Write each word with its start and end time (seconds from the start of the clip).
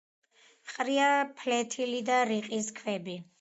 ყრია 0.71 1.09
ფლეთილი 1.41 2.01
და 2.09 2.17
რიყის 2.31 2.73
ქვები. 2.81 3.21